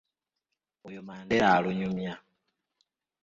Oyo 0.87 1.01
Mandera 1.07 1.47
alunyumya. 1.57 2.13